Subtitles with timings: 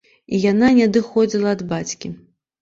[0.35, 2.13] І яна не адыходзіла ад бацькі.